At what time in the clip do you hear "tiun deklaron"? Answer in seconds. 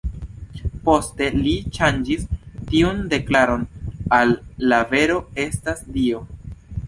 2.71-3.67